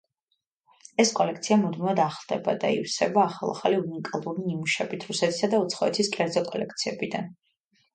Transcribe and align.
ეს 1.03 1.11
კოლექცია 1.19 1.57
მუდმივად 1.65 2.01
ახლდება 2.07 2.57
და 2.65 2.73
ივსება 2.79 3.27
ახალ-ახალი 3.27 3.81
უნიკალური 3.85 4.49
ნიმუშებით 4.51 5.09
რუსეთისა 5.15 5.55
და 5.57 5.65
უცხოეთის 5.69 6.15
კერძო 6.19 6.49
კოლექციებიდან. 6.55 7.35